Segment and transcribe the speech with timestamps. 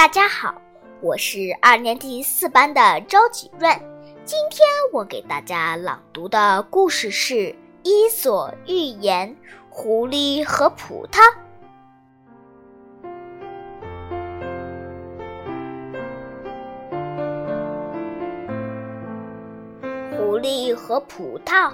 [0.00, 0.54] 大家好，
[1.02, 3.70] 我是二年级四班的周启润。
[4.24, 7.34] 今天我给大家朗读的故事是
[7.82, 9.28] 《伊索寓言》：
[9.68, 11.20] 狐狸和葡萄。
[20.16, 21.70] 狐狸和葡萄。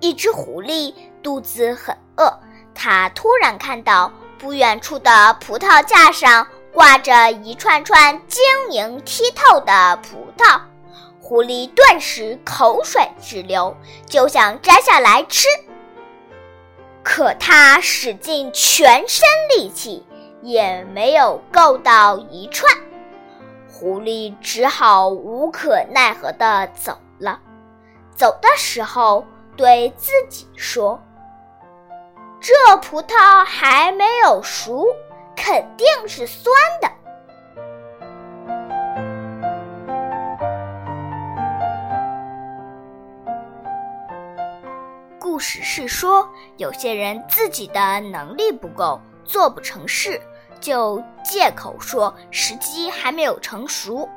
[0.00, 2.30] 一只狐狸肚子很饿，
[2.74, 4.12] 它突然看到。
[4.38, 10.60] 不远处的葡萄架上挂着一串串晶莹剔透的葡萄，
[11.20, 15.48] 狐狸顿时口水直流，就想摘下来吃。
[17.02, 20.06] 可它使尽全身力气，
[20.42, 22.72] 也没有够到一串，
[23.68, 27.40] 狐狸只好无可奈何地走了。
[28.14, 29.24] 走的时候，
[29.56, 31.02] 对自己说。
[32.40, 34.86] 这葡萄还没有熟，
[35.34, 36.88] 肯定是酸的。
[45.18, 50.20] 故事是说，有些人自己的能力不够，做不成事，
[50.60, 54.08] 就借口说时机还没有成熟。